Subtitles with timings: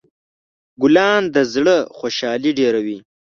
[0.81, 2.97] ګلان د زړه خوشحالي ډېروي.